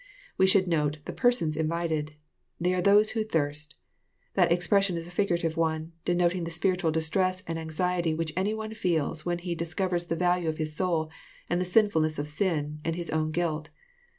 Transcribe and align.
t» 0.01 0.03
We 0.39 0.47
should 0.47 0.67
note 0.67 0.97
the 1.05 1.13
persons 1.13 1.55
Invited. 1.55 2.15
They 2.59 2.73
are 2.73 2.81
those 2.81 3.11
who 3.11 3.23
thirst." 3.23 3.75
That 4.33 4.51
expression 4.51 4.97
is 4.97 5.05
a 5.07 5.11
figurative 5.11 5.57
one, 5.57 5.91
denoting 6.05 6.43
the 6.43 6.49
spiritual 6.49 6.89
distress 6.89 7.43
and 7.45 7.59
anxiety 7.59 8.15
which 8.15 8.33
any 8.35 8.55
one 8.55 8.73
feels 8.73 9.27
when 9.27 9.37
he 9.37 9.53
dis 9.53 9.75
covers 9.75 10.05
the 10.07 10.15
value 10.15 10.49
of 10.49 10.57
his 10.57 10.75
soul, 10.75 11.11
and 11.51 11.61
the 11.61 11.65
sinfulness 11.65 12.17
of 12.17 12.27
sin, 12.29 12.79
and 12.83 12.95
his 12.95 13.11
own 13.11 13.29
guilt. 13.29 13.69